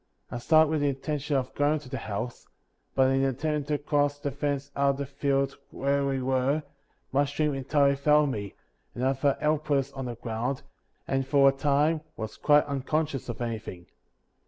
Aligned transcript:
I 0.31 0.39
started 0.39 0.71
with 0.71 0.81
the 0.81 0.87
intention 0.89 1.35
of 1.35 1.53
going 1.53 1.77
to 1.81 1.87
the 1.87 1.99
house; 1.99 2.47
but, 2.95 3.11
in 3.11 3.23
attempting 3.23 3.65
to 3.65 3.77
cross 3.83 4.17
the 4.17 4.31
fence 4.31 4.71
out 4.75 4.89
of 4.89 4.97
the 4.97 5.05
field 5.05 5.55
where 5.69 6.03
we 6.07 6.23
were, 6.23 6.63
my 7.11 7.23
strength 7.25 7.53
entirely 7.53 7.95
failed 7.95 8.31
me, 8.31 8.55
and 8.95 9.05
I 9.05 9.13
fell 9.13 9.37
helpless 9.39 9.93
on 9.93 10.05
the 10.05 10.15
ground, 10.15 10.63
and 11.07 11.27
for 11.27 11.49
a 11.49 11.51
time 11.51 12.01
was 12.17 12.37
quite 12.37 12.65
unconscious 12.65 13.29
of 13.29 13.43
anything. 13.43 13.85